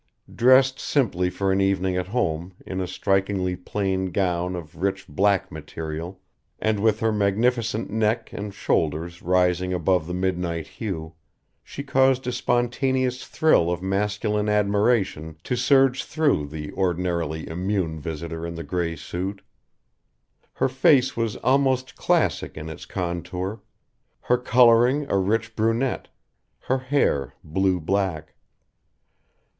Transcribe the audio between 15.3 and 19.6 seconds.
to surge through the ordinarily immune visitor in the gray suit.